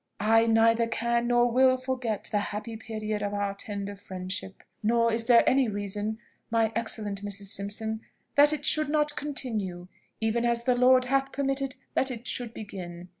[0.25, 4.63] "I neither can nor will forget the happy period of our tender friendship.
[4.81, 6.17] Nor is there any reason,
[6.49, 7.51] my excellent Mrs.
[7.51, 8.01] Simpson,
[8.33, 13.09] that it should not continue, even as the Lord hath permitted that it should begin.